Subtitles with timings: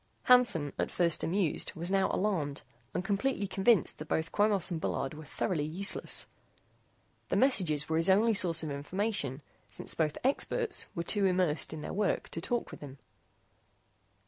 [0.23, 5.13] Hansen, at first amused, was now alarmed and completely convinced that both Quemos and Bullard
[5.13, 6.25] were thoroughly useless.
[7.29, 11.81] The messages were his only source of information, since both "experts" were too immersed in
[11.81, 12.97] their work to talk with him.